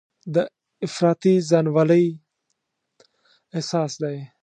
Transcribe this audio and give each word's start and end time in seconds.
دا 0.33 0.43
افراطي 0.85 1.33
ځانولۍ 1.49 2.05
احساس 3.55 3.91
دی. 4.03 4.17